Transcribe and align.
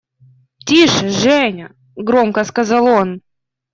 –Тише, 0.65 1.09
Женя!– 1.09 1.75
громко 1.95 2.43
сказал 2.43 2.85
он. 2.87 3.21